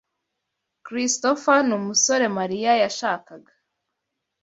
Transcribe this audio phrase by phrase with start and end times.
[0.87, 3.51] Christopher numusore Mariya yashakaga.